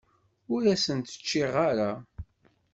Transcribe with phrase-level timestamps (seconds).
[0.53, 1.91] Ur asen-t-ččiɣ ara.